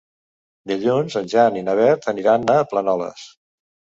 [0.71, 3.29] Dilluns en Jan i na Beth aniran a Planoles.